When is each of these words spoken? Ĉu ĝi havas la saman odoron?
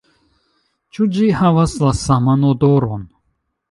Ĉu 0.95 1.07
ĝi 1.19 1.29
havas 1.43 1.79
la 1.87 1.95
saman 2.03 2.53
odoron? 2.57 3.11